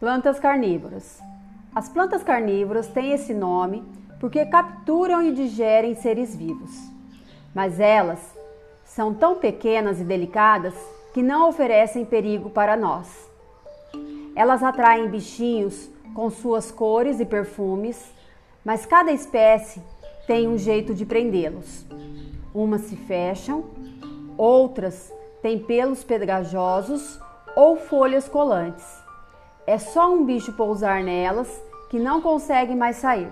[0.00, 1.20] Plantas carnívoras.
[1.74, 3.84] As plantas carnívoras têm esse nome
[4.18, 6.70] porque capturam e digerem seres vivos.
[7.54, 8.18] Mas elas
[8.82, 10.72] são tão pequenas e delicadas
[11.12, 13.30] que não oferecem perigo para nós.
[14.34, 18.10] Elas atraem bichinhos com suas cores e perfumes,
[18.64, 19.82] mas cada espécie
[20.26, 21.84] tem um jeito de prendê-los.
[22.54, 23.66] Umas se fecham,
[24.38, 25.12] outras
[25.42, 27.20] têm pelos pegajosos
[27.54, 29.09] ou folhas colantes.
[29.70, 31.48] É só um bicho pousar nelas
[31.88, 33.28] que não consegue mais sair.